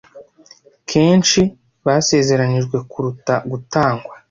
kenshi 0.89 1.41
basezeranijwe 1.85 2.77
kuruta 2.91 3.35
gutangwa 3.49 4.13